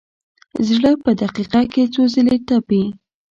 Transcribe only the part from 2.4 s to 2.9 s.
تپي.